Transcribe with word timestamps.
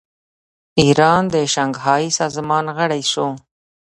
ایران 0.81 1.23
د 1.33 1.35
شانګهای 1.53 2.05
سازمان 2.19 2.65
غړی 2.77 3.03
شو. 3.11 3.27